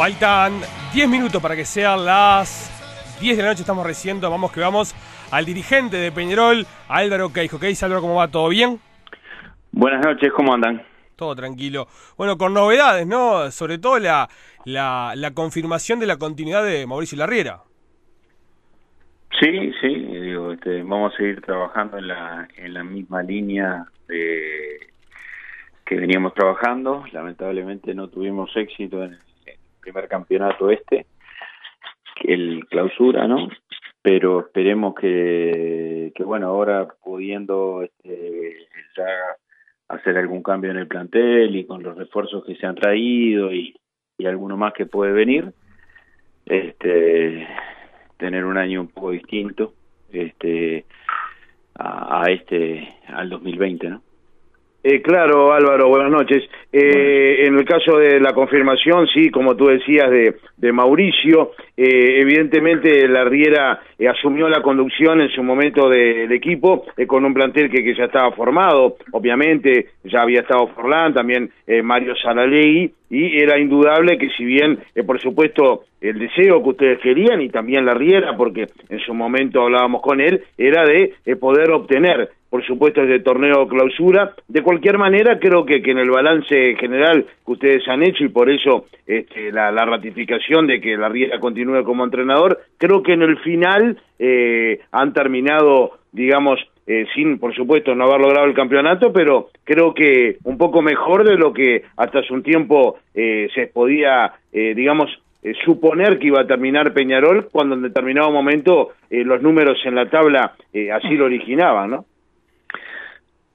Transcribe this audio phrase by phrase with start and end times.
[0.00, 0.62] Faltan
[0.94, 2.70] 10 minutos para que sean las
[3.20, 3.60] 10 de la noche.
[3.60, 4.94] Estamos reciendo, vamos que vamos,
[5.30, 7.60] al dirigente de Peñarol, Álvaro Queijo.
[7.60, 8.00] ¿Qué dice Álvaro?
[8.00, 8.28] ¿Cómo va?
[8.28, 8.80] ¿Todo bien?
[9.72, 10.82] Buenas noches, ¿cómo andan?
[11.16, 11.86] Todo tranquilo.
[12.16, 13.50] Bueno, con novedades, ¿no?
[13.50, 14.26] Sobre todo la,
[14.64, 17.60] la, la confirmación de la continuidad de Mauricio Larriera.
[19.38, 24.78] Sí, sí, digo, este, vamos a seguir trabajando en la, en la misma línea de,
[25.84, 27.04] que veníamos trabajando.
[27.12, 29.29] Lamentablemente no tuvimos éxito en el
[29.80, 31.06] primer campeonato este,
[32.22, 33.48] el clausura, ¿no?
[34.02, 38.56] Pero esperemos que, que bueno, ahora pudiendo este,
[39.88, 43.76] hacer algún cambio en el plantel y con los refuerzos que se han traído y,
[44.16, 45.52] y alguno más que puede venir,
[46.46, 47.46] este
[48.16, 49.74] tener un año un poco distinto
[50.12, 50.84] este
[51.74, 54.02] a, a este al 2020 no
[54.82, 56.42] eh, claro, Álvaro, buenas noches.
[56.72, 62.20] Eh, en el caso de la confirmación, sí, como tú decías, de, de Mauricio, eh,
[62.20, 67.34] evidentemente la Riera eh, asumió la conducción en su momento del equipo eh, con un
[67.34, 72.92] plantel que, que, ya estaba formado, obviamente ya había estado Forlán, también eh, Mario Saralegui,
[73.10, 77.84] y era indudable que si bien, por supuesto, el deseo que ustedes querían y también
[77.84, 83.02] la Riera, porque en su momento hablábamos con él, era de poder obtener por supuesto,
[83.02, 84.34] este torneo clausura.
[84.48, 88.28] De cualquier manera, creo que, que en el balance general que ustedes han hecho y
[88.28, 93.12] por eso este, la, la, ratificación de que la Riera continúe como entrenador, creo que
[93.12, 98.54] en el final eh, han terminado, digamos, eh, sin, por supuesto, no haber logrado el
[98.54, 103.48] campeonato, pero creo que un poco mejor de lo que hasta hace un tiempo eh,
[103.54, 105.08] se podía, eh, digamos,
[105.42, 109.94] eh, suponer que iba a terminar Peñarol cuando en determinado momento eh, los números en
[109.94, 112.04] la tabla eh, así lo originaban, ¿no?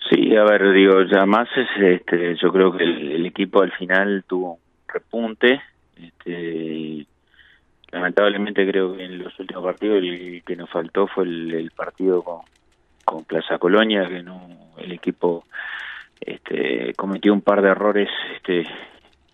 [0.09, 3.71] Sí, a ver, digo, ya más es, este, yo creo que el, el equipo al
[3.71, 5.61] final tuvo un repunte,
[5.95, 7.05] este,
[7.91, 12.41] lamentablemente creo que en los últimos partidos el que nos faltó fue el, partido con,
[13.03, 15.45] con Plaza Colonia, que no, el equipo
[16.19, 18.67] este, cometió un par de errores este,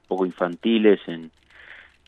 [0.08, 1.32] poco infantiles en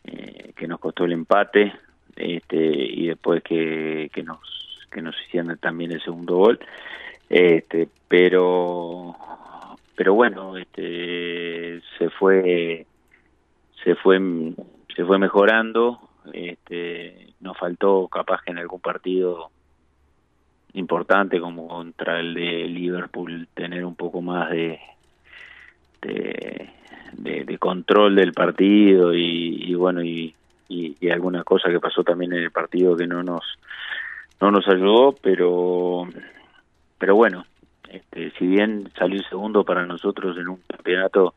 [0.06, 1.74] eh, que nos costó el empate
[2.16, 4.40] este, y después que, que nos
[4.91, 6.59] que nos hicieron también el segundo gol
[7.33, 9.16] este pero
[9.95, 12.85] pero bueno este se fue
[13.83, 14.19] se fue
[14.95, 15.99] se fue mejorando.
[16.31, 19.49] Este nos faltó capaz que en algún partido
[20.73, 24.79] importante como contra el de Liverpool tener un poco más de
[26.01, 26.69] de,
[27.59, 30.35] control del partido y, y bueno y,
[30.67, 33.44] y, y alguna cosa que pasó también en el partido que no nos
[34.41, 36.07] no nos ayudó pero
[37.03, 37.46] pero bueno,
[37.90, 41.34] este, si bien salir segundo para nosotros en un campeonato,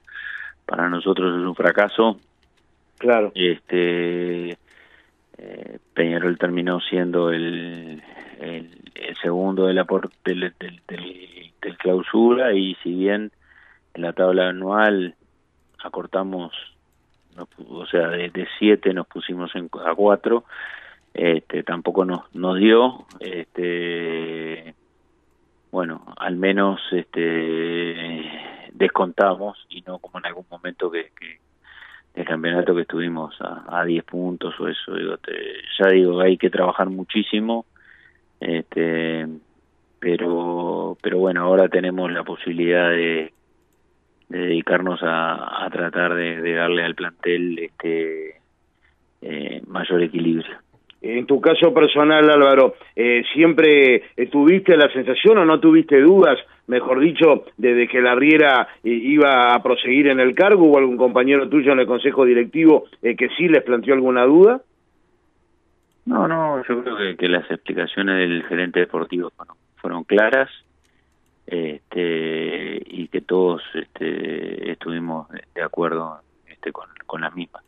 [0.65, 2.21] para nosotros es un fracaso.
[2.99, 3.32] Claro.
[3.34, 4.50] Este,
[5.38, 8.00] eh, Peñarol terminó siendo el,
[8.38, 13.32] el, el segundo de la por, del, del, del, del, clausura y si bien
[13.94, 15.16] en la tabla anual
[15.82, 16.53] acortamos,
[17.34, 20.44] nos, o sea, de, de siete nos pusimos en, a cuatro,
[21.12, 24.76] este, tampoco nos, nos dio, este
[25.76, 28.25] bueno, al menos este
[28.72, 31.38] descontamos y no como en algún momento que, que
[32.14, 35.34] el campeonato que estuvimos a, a 10 puntos o eso, digo, te,
[35.78, 37.66] ya digo, hay que trabajar muchísimo,
[38.41, 39.28] este,
[39.98, 43.34] pero, pero bueno, ahora tenemos la posibilidad de,
[44.31, 48.41] de dedicarnos a, a tratar de, de, darle al plantel este
[49.20, 50.56] eh, mayor equilibrio.
[51.02, 57.00] En tu caso personal, Álvaro, eh, ¿siempre tuviste la sensación o no tuviste dudas, mejor
[57.00, 60.64] dicho, desde que la Riera eh, iba a proseguir en el cargo?
[60.64, 64.60] ¿Hubo algún compañero tuyo en el Consejo Directivo eh, que sí les planteó alguna duda?
[66.06, 69.32] No, no, yo creo que, que las explicaciones del gerente deportivo
[69.76, 70.48] fueron claras
[71.46, 77.66] este, y que todos este, estuvimos de acuerdo este, con, con las mismas.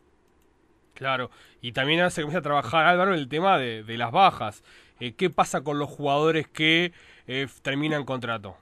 [0.99, 1.31] Claro,
[1.61, 4.65] y también se comienza a trabajar Álvaro el tema de, de las bajas.
[4.99, 6.91] Eh, ¿Qué pasa con los jugadores que
[7.25, 8.57] eh, terminan contrato?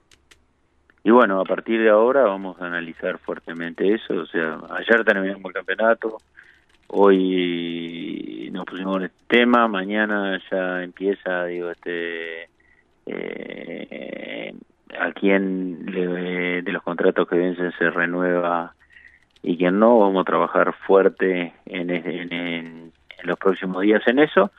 [1.03, 4.13] Y bueno, a partir de ahora vamos a analizar fuertemente eso.
[4.13, 6.17] O sea, ayer terminamos el campeonato,
[6.89, 12.49] hoy nos pusimos en este tema, mañana ya empieza, digo, este,
[13.07, 14.53] eh,
[14.99, 18.75] a quién de, de los contratos que vencen se renueva
[19.43, 22.91] y quien no, vamos a trabajar fuerte en, en, en, en
[23.23, 24.51] los próximos días en eso.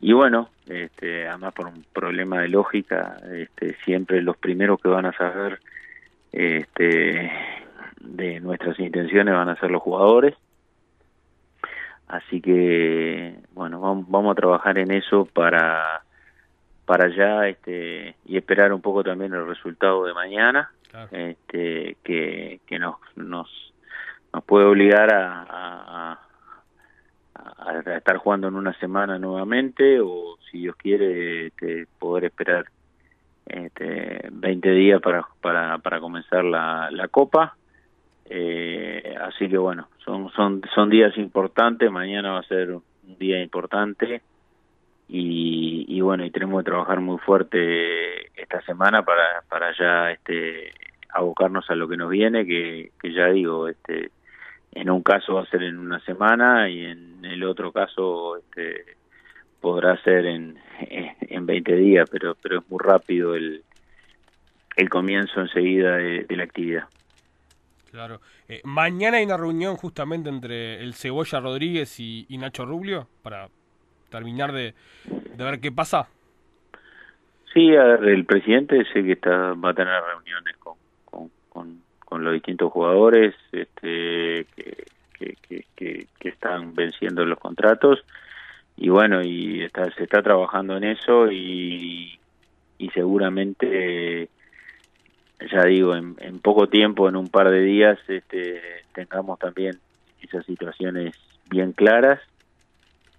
[0.00, 5.06] Y bueno, este, además por un problema de lógica, este, siempre los primeros que van
[5.06, 5.60] a saber
[6.32, 7.30] este,
[8.00, 10.34] de nuestras intenciones van a ser los jugadores.
[12.08, 16.02] así que bueno vamos, vamos a trabajar en eso para
[16.84, 20.70] para allá este y esperar un poco también el resultado de mañana
[21.10, 23.71] este que, que nos nos
[24.32, 26.18] nos puede obligar a, a,
[27.96, 32.66] estar jugando en una semana nuevamente o si Dios quiere este, poder esperar
[33.46, 37.56] este, 20 días para, para, para comenzar la, la Copa.
[38.26, 42.82] Eh, así que bueno, son, son, son días importantes, mañana va a ser un
[43.18, 44.22] día importante
[45.08, 50.72] y, y bueno, y tenemos que trabajar muy fuerte esta semana para, para ya este,
[51.10, 54.10] abocarnos a lo que nos viene, que, que ya digo, este,
[54.72, 58.96] en un caso va a ser en una semana y en el otro caso este,
[59.60, 63.62] podrá ser en, en 20 días, pero, pero es muy rápido el,
[64.76, 66.84] el comienzo enseguida de, la actividad.
[67.90, 68.20] Claro.
[68.48, 73.48] Eh, mañana hay una reunión justamente entre el Cebolla Rodríguez y, Nacho Rubio para
[74.10, 74.74] terminar de,
[75.04, 76.08] de, ver qué pasa.
[77.52, 80.74] Sí, a ver, el presidente sé que está, va a tener reuniones con,
[82.12, 88.04] con, los distintos jugadores este, que, que, están venciendo los contratos
[88.76, 92.18] y bueno, y está, se está trabajando en eso y,
[92.78, 94.28] y seguramente,
[95.50, 98.60] ya digo, en, poco tiempo, en un par de días, este,
[98.94, 99.78] tengamos también
[100.20, 101.14] esas situaciones
[101.50, 102.20] bien claras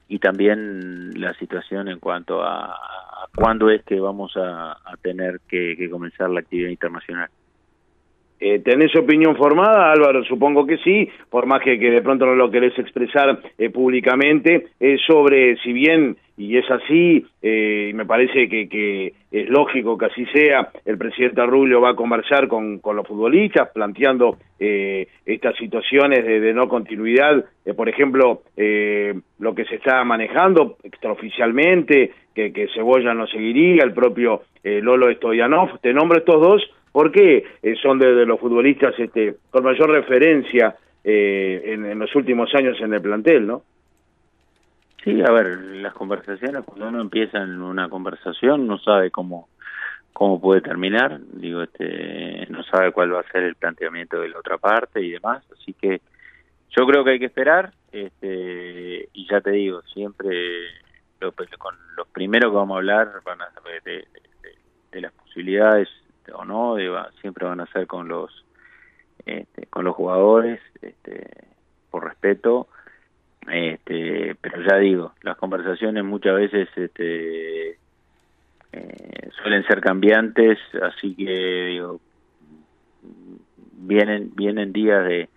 [0.07, 5.89] y también la situación en cuanto a, a cuándo es que vamos a, tener que
[5.89, 7.29] comenzar la actividad internacional.
[8.39, 10.23] Eh, ¿Tenés opinión formada, Álvaro?
[10.25, 14.97] Supongo que sí, por más que, de pronto no lo querés expresar eh, públicamente, eh,
[15.07, 20.07] sobre si bien, y es así, eh, y me parece que, que, es lógico que
[20.07, 26.23] así sea, el presidente Rubio va a conversar con, con los futbolistas, planteando estas situaciones
[26.23, 27.43] de, de no continuidad,
[27.75, 34.43] por ejemplo, lo que se está manejando extraoficialmente, que, que Cebolla no seguiría, el propio
[34.63, 36.63] Lolo Stoyanov, te nombro estos dos,
[36.93, 42.79] porque eh, son de, los futbolistas este, con mayor referencia eh, en, los últimos años
[42.79, 43.63] en el plantel, ¿no?
[45.03, 49.49] Sí, a ver, las conversaciones, cuando uno empieza en una conversación, no sabe cómo
[50.13, 54.37] cómo puede terminar, digo, este, no sabe cuál va a ser el planteamiento de la
[54.37, 56.01] otra parte y demás, así que
[56.69, 60.37] yo creo que hay que esperar, este, y ya te digo, siempre
[61.57, 63.49] con los primeros que vamos a hablar van a
[63.83, 64.05] de,
[64.91, 65.89] de las posibilidades
[66.33, 66.75] o no,
[67.21, 68.31] siempre van a ser con los
[69.25, 71.29] este, con los jugadores, este,
[71.89, 72.67] por respeto,
[73.49, 77.77] este, pero ya digo, las conversaciones muchas veces este,
[78.71, 82.01] eh, suelen ser cambiantes, así que digo,
[83.73, 85.29] vienen vienen días de,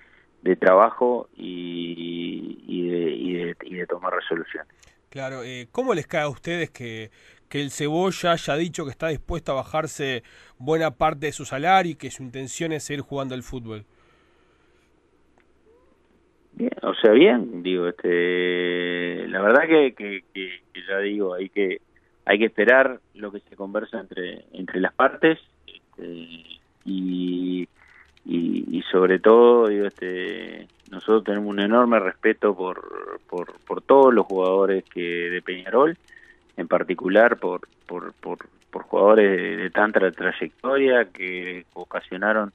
[0.43, 4.73] de trabajo y, y, de, y, de, y de tomar resoluciones.
[5.11, 7.11] Claro, eh, ¿cómo les cae a ustedes que
[7.49, 10.23] que el Cebolla haya dicho que está dispuesto a bajarse
[10.59, 13.85] buena parte de su salario y que su intención es seguir jugando al fútbol.
[16.53, 21.81] Bien, o sea, bien, digo, este, la verdad que, que, ya digo, hay que
[22.25, 26.07] hay que esperar lo que se conversa entre entre las partes este,
[26.87, 27.69] y,
[28.25, 34.15] y, y sobre todo, digo, este, nosotros tenemos un enorme respeto por, por, por todos
[34.15, 35.97] los jugadores que de Peñarol
[36.57, 38.39] en particular por, por, por,
[38.71, 42.53] jugadores de, tanta trayectoria que ocasionaron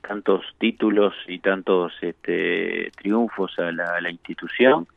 [0.00, 4.88] tantos títulos y tantos este, triunfos a la, institución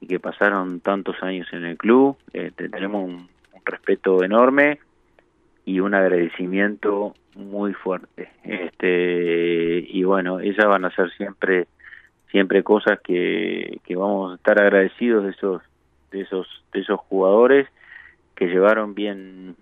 [0.00, 2.16] y que pasaron tantos años en el club.
[2.32, 3.28] Este, tenemos un,
[3.64, 4.80] respeto enorme
[5.64, 8.30] y un agradecimiento muy fuerte.
[8.42, 11.68] Este, y bueno, esas van a ser siempre
[12.32, 15.62] siempre cosas que, que vamos a estar agradecidos de esos
[16.10, 17.68] de esos de esos jugadores
[18.42, 19.54] que llevaron bien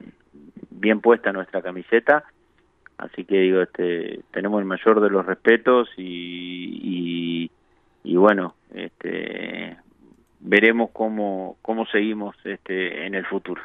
[0.71, 2.25] bien puesta nuestra camiseta.
[2.97, 7.51] Así que digo este tenemos el mayor de los respetos y,
[8.03, 9.77] y, bueno este
[10.41, 13.63] veremos cómo cómo seguimos este en el futuro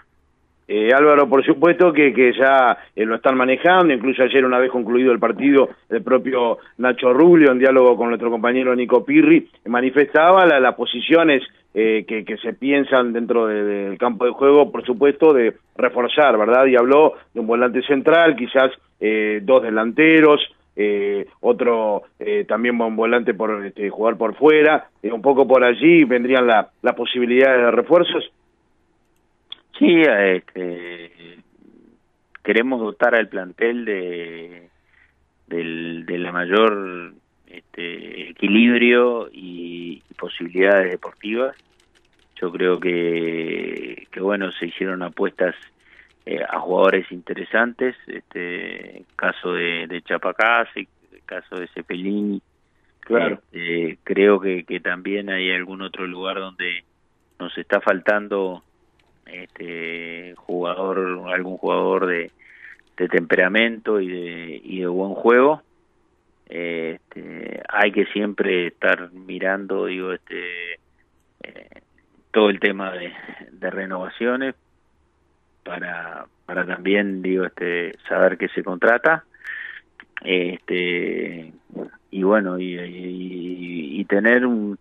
[0.67, 4.71] eh, Álvaro, por supuesto que, que ya eh, lo están manejando, incluso ayer una vez
[4.71, 10.45] concluido el partido, el propio Nacho Rubio, en diálogo con nuestro compañero Nico Pirri, manifestaba
[10.45, 11.43] las posiciones
[11.73, 16.65] eh, que, que, se piensan dentro del campo de juego, por supuesto, de reforzar, ¿verdad?
[16.65, 20.39] Y habló de un volante central, quizás eh, dos delanteros,
[20.75, 25.63] eh, otro eh, también un volante por este, jugar por fuera, eh, un poco por
[25.63, 28.31] allí vendrían las la posibilidades de refuerzos.
[29.77, 31.39] Sí, este,
[32.43, 34.69] queremos dotar al plantel de,
[35.47, 37.13] del, de la mayor
[37.47, 41.55] este, equilibrio y posibilidades deportivas
[42.35, 45.55] yo creo que, que bueno, se hicieron apuestas
[46.25, 50.87] eh, a jugadores interesantes, este caso de, de Chapacase,
[51.25, 52.41] caso de Cepelini,
[52.99, 53.39] claro.
[53.51, 56.83] Este, creo que, que también hay algún otro lugar donde
[57.39, 58.63] nos está faltando
[59.25, 62.31] este jugador, algún jugador de,
[62.97, 65.61] de temperamento y de, y de buen juego.
[66.47, 70.73] Este, hay que siempre estar mirando, digo, este
[71.43, 71.81] eh,
[72.31, 73.11] todo el tema de,
[73.51, 74.55] de renovaciones
[75.63, 79.23] para para también digo este saber qué se contrata
[80.23, 81.51] este
[82.11, 82.77] y bueno y,
[83.99, 84.77] y, tener un,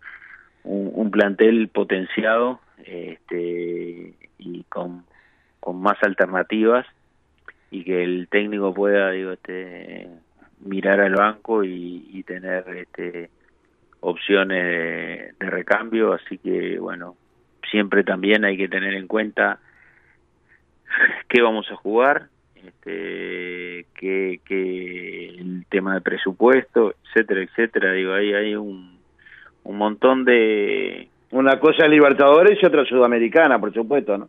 [0.64, 5.04] un, un, plantel potenciado este y con,
[5.60, 6.86] con más alternativas
[7.70, 10.08] y que el técnico pueda digo este
[10.60, 13.28] mirar al banco y, tener este
[14.00, 17.16] opciones de, recambio así que bueno
[17.70, 19.58] siempre también hay que tener en cuenta
[21.28, 24.40] qué vamos a jugar, este, qué,
[25.38, 27.92] el tema de presupuesto, etcétera, etcétera.
[27.92, 28.98] Digo, ahí hay un,
[29.64, 31.08] un montón de...
[31.34, 34.28] Una cosa Libertadores y otra Sudamericana, por supuesto, ¿no?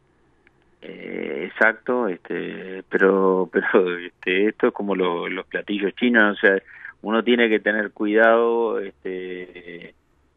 [0.81, 6.57] Eh, exacto, este, pero, pero este, esto es como lo, los platillos chinos, o sea,
[7.03, 9.93] uno tiene que tener cuidado, este,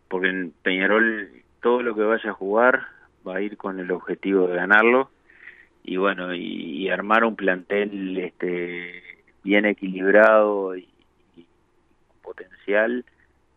[0.09, 1.31] porque en Peñarol
[1.63, 2.83] todo lo que vaya a jugar
[3.27, 5.09] va a ir con el objetivo de ganarlo
[5.85, 9.03] y bueno y, y, armar un plantel este
[9.43, 10.87] bien equilibrado y,
[11.35, 11.47] y
[12.23, 13.07] potencial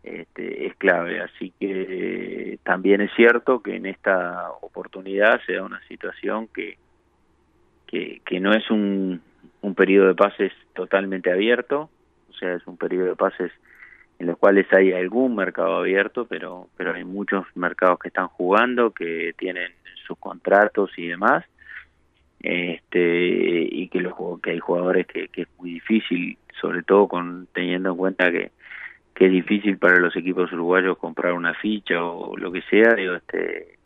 [0.02, 1.20] este, es clave.
[1.20, 6.76] Así que también es cierto que en esta oportunidad se da una situación que
[7.86, 9.20] que, que no es un,
[9.60, 11.90] un periodo de pases totalmente abierto.
[12.30, 13.52] O sea es un periodo de pases
[14.18, 18.90] en los cuales hay algún mercado abierto pero pero hay muchos mercados que están jugando
[18.92, 19.72] que tienen
[20.06, 21.44] sus contratos y demás.
[22.40, 27.46] Este y que los que hay jugadores que, que es muy difícil sobre todo con
[27.52, 28.50] teniendo en cuenta que
[29.22, 33.14] que es difícil para los equipos uruguayos comprar una ficha o lo que sea digo
[33.14, 33.78] este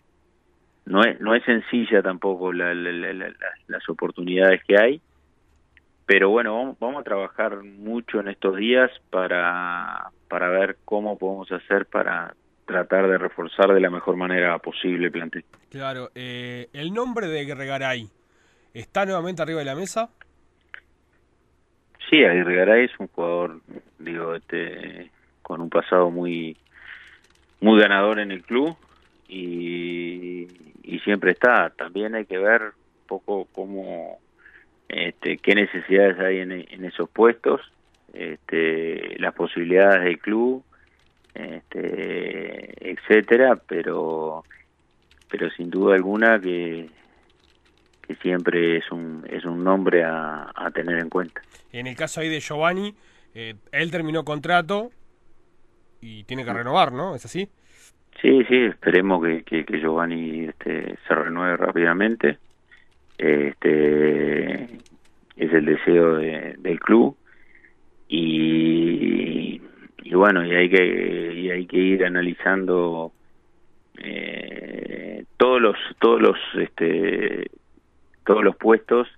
[0.86, 3.34] no es no es sencilla tampoco la, la, la, la,
[3.66, 5.00] las oportunidades que hay
[6.06, 11.52] pero bueno vamos, vamos a trabajar mucho en estos días para para ver cómo podemos
[11.52, 15.44] hacer para tratar de reforzar de la mejor manera posible el plantel.
[15.70, 18.08] Claro, eh, el nombre de Gregaray,
[18.74, 20.10] ¿Está nuevamente arriba de la mesa?
[22.10, 23.60] Sí, Aguirre Garay es un jugador,
[23.98, 25.10] digo, este,
[25.46, 26.56] con un pasado muy,
[27.60, 28.76] muy ganador en el club
[29.28, 30.48] y,
[31.04, 31.70] siempre está.
[31.70, 34.18] También hay que ver un poco cómo,
[34.88, 37.60] este, qué necesidades hay en, en esos puestos,
[38.12, 40.64] este, las posibilidades del club,
[41.32, 44.42] este, etcétera, pero,
[45.30, 46.88] pero sin duda alguna que
[48.04, 51.40] que siempre es un, es un nombre a, a tener en cuenta.
[51.72, 52.94] En el caso ahí de Giovanni,
[53.34, 54.90] eh, él terminó contrato
[56.06, 57.14] y tiene que renovar, ¿no?
[57.14, 57.48] ¿Es así?
[58.20, 62.38] Sí, sí, esperemos que, que, Giovanni este, se renueve rápidamente.
[63.18, 64.64] Este
[65.36, 67.16] es el deseo de, del club
[68.08, 69.60] y,
[70.02, 73.12] y bueno y hay que y hay que ir analizando
[73.98, 77.50] eh, todos los todos los este
[78.24, 79.08] todos los puestos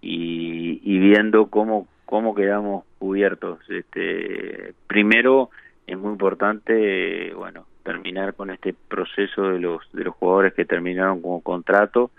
[0.00, 5.50] y, y viendo cómo cómo quedamos cubiertos este primero
[5.90, 11.20] es muy importante bueno terminar con este proceso de los de los jugadores que terminaron
[11.20, 12.10] como contrato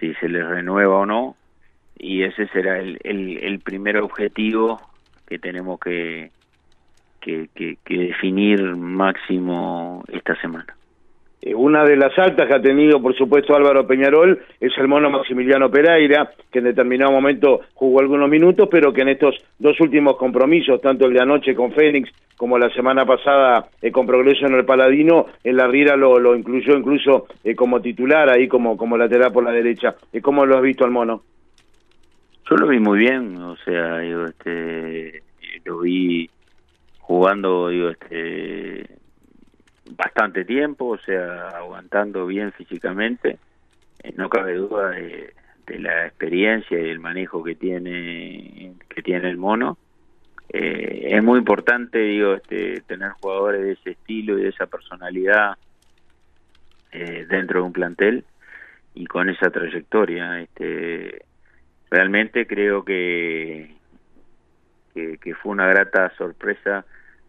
[0.00, 1.36] si se les renueva o no
[1.98, 4.80] y ese será el, el, el primer objetivo
[5.26, 6.30] que tenemos que,
[7.20, 10.74] que, que, que definir máximo esta semana.
[10.74, 10.81] eh,
[11.56, 15.70] una de las altas que ha tenido, por supuesto, Álvaro Peñarol es el mono Maximiliano
[15.70, 20.80] Pereira, que en determinado momento jugó algunos minutos, pero que en estos dos últimos compromisos,
[20.80, 24.64] tanto el de anoche con Fénix como la semana pasada eh, con Progreso en el
[24.64, 29.32] Paladino, en la Riera lo, lo incluyó incluso eh, como titular, ahí como, como lateral
[29.32, 29.96] por la derecha.
[30.22, 31.22] ¿Cómo lo has visto al mono?
[32.48, 35.22] Yo lo vi muy bien, o sea, digo, este,
[35.64, 36.28] lo vi
[37.00, 39.01] jugando, digo, este
[39.96, 43.38] bastante tiempo, o sea, aguantando bien físicamente.
[44.02, 45.32] Eh, no cabe duda de,
[45.78, 49.78] la experiencia y el manejo que tiene que tiene el mono.
[50.50, 55.56] Eh, es muy importante, digo, este, tener jugadores de ese estilo y de esa personalidad
[56.90, 58.24] eh, dentro de un plantel
[58.94, 60.42] y con esa trayectoria.
[60.42, 61.24] Este,
[61.90, 63.74] realmente creo que,
[64.92, 66.84] que, que fue una grata sorpresa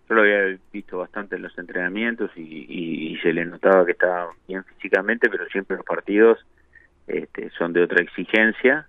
[0.07, 4.65] yo lo había visto bastante en los entrenamientos y, se le notaba que estaba bien
[4.65, 6.45] físicamente, pero siempre los partidos
[7.07, 8.85] este, son de otra exigencia.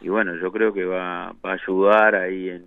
[0.00, 2.64] Y bueno, yo creo que va, va a ayudar ahí en,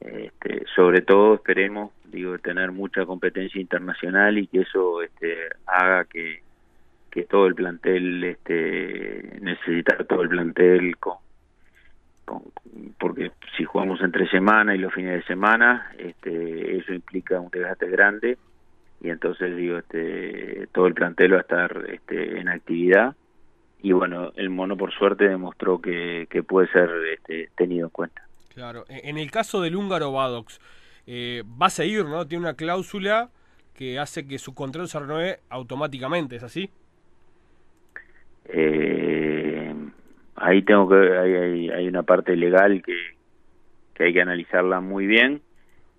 [0.00, 6.42] este, sobre todo esperemos digo tener mucha competencia internacional y que eso este, haga que,
[7.10, 10.96] que todo el plantel este necesitar todo el plantel
[12.98, 17.88] porque si jugamos entre semana y los fines de semana este eso implica un desgaste
[17.88, 18.38] grande
[19.00, 23.14] y entonces digo este todo el plantel va a estar este en actividad.
[23.82, 28.26] Y bueno el mono por suerte demostró que, que puede ser este, tenido en cuenta.
[28.54, 30.58] Claro e, en el caso del húngaro Badox
[31.06, 33.28] eh, va a seguir no tiene una cláusula
[33.74, 36.70] que hace que su contrato se renueve automáticamente es así
[38.46, 39.03] eh,
[40.44, 43.16] ahí tengo que hay, hay, una parte legal que,
[43.94, 45.40] que hay que analizarla muy bien.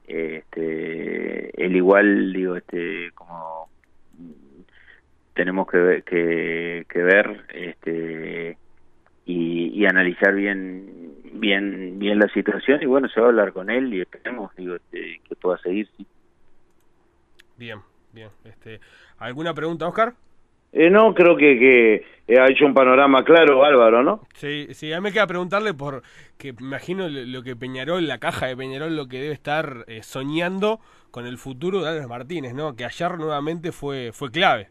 [0.08, 3.70] Este el igual digo este como
[5.34, 8.58] tenemos que que, que ver este
[9.26, 13.72] y, y, analizar bien bien bien la situación y bueno se va a hablar con
[13.72, 15.90] él y esperemos digo este, que pueda seguir
[17.58, 17.80] bien
[18.14, 18.80] bien este
[19.18, 20.14] alguna pregunta Oscar
[20.76, 21.58] eh, no, creo que,
[22.28, 24.20] que ha hecho un panorama claro Álvaro, ¿no?
[24.34, 26.02] Sí, sí, a mí me queda preguntarle por
[26.38, 30.04] que me imagino lo que Peñarol, la caja de Peñarol, lo que debe estar eh,
[30.04, 32.76] soñando con el futuro de Álvarez Martínez, ¿no?
[32.76, 34.68] Que ayer nuevamente fue, fue clave.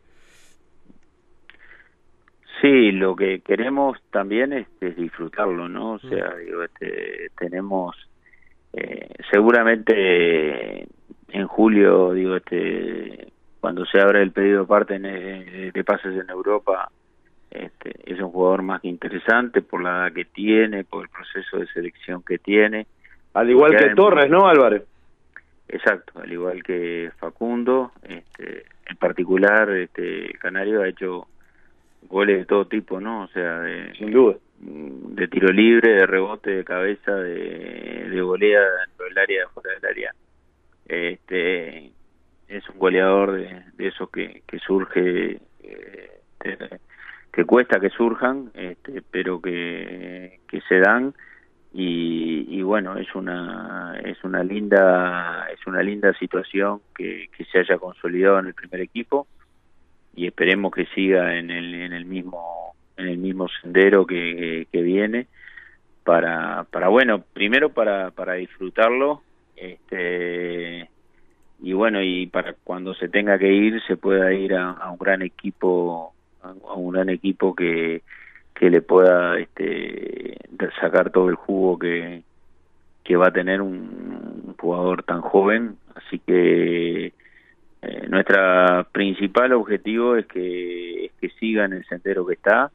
[2.61, 5.93] Sí, lo que queremos también es, disfrutarlo, ¿no?
[5.93, 6.45] O sea, mm.
[6.45, 7.97] digo, este, tenemos
[8.75, 10.87] eh, seguramente
[11.29, 13.33] en julio, digo, este
[13.65, 16.91] cuando se abre el pedido de parte de pases en Europa,
[17.51, 21.57] este, es un jugador más que interesante por la edad que tiene, por el proceso
[21.57, 22.87] de selección que tiene.
[23.33, 24.83] Al igual que Torres, ¿no, Álvarez?
[25.67, 31.27] Exacto, al igual que Facundo, este, en particular, este, Canario ha hecho
[32.03, 33.23] goles de todo tipo, ¿no?
[33.23, 38.61] O sea, de, sin duda, de tiro libre, de rebote, de cabeza, de, de golea
[38.87, 40.15] dentro del área, fuera del área.
[40.87, 41.95] Este,
[42.49, 46.11] es un goleador de, de esos que, que surge, eh,
[47.33, 51.15] que cuesta que surjan, este, pero que, que se dan.
[51.77, 57.59] Y, y, bueno es una es una linda es una linda situación que, que se
[57.59, 59.27] haya consolidado en el primer equipo.
[60.15, 64.83] Y esperemos que siga en el en el mismo en el mismo sendero que, que
[64.83, 65.27] viene
[66.05, 69.23] para para bueno primero para para disfrutarlo
[69.57, 70.74] este
[71.65, 75.23] y bueno y para cuando se tenga que ir se pueda ir a, un gran
[75.23, 78.03] equipo a un gran equipo que
[78.55, 80.37] que le pueda este
[80.81, 82.23] sacar todo el jugo que
[83.03, 85.77] que va a tener un jugador tan joven.
[85.95, 87.13] Así que
[87.83, 92.71] eh, nuestra principal objetivo es que es que siga en el sendero que está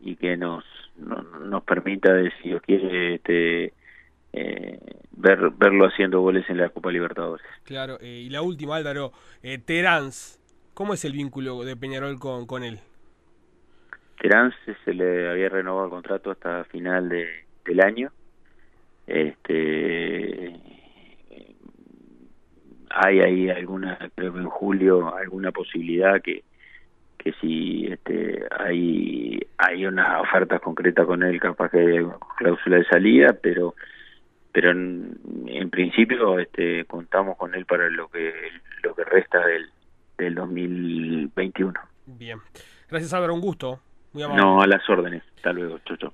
[0.00, 0.64] y que nos
[0.96, 3.72] nos permita si Dios quiere este
[4.32, 4.78] eh,
[5.12, 7.46] ver, verlo haciendo goles en la Copa Libertadores.
[7.64, 9.12] Claro, eh, y la última, Álvaro,
[9.42, 10.40] eh, Terans,
[10.74, 12.78] ¿cómo es el vínculo de Peñarol con, con él?
[14.20, 17.26] Terans se le había renovado el contrato hasta final de,
[17.64, 18.10] del año.
[19.06, 20.54] Este
[22.90, 26.42] hay ahí alguna creo que en julio alguna posibilidad que
[27.16, 32.84] que si este hay hay una oferta concreta con él capaz que hay cláusula de
[32.84, 33.74] salida pero
[34.52, 38.32] pero en, principio este, contamos con él para lo que
[38.82, 39.70] lo que resta del,
[40.16, 41.72] del 2021.
[42.06, 42.38] Bien.
[42.90, 43.34] Gracias, Álvaro.
[43.34, 43.80] Un gusto.
[44.12, 44.42] Muy amable.
[44.42, 45.22] No, a las órdenes.
[45.36, 45.78] Hasta luego.
[45.84, 46.12] Chau, chau.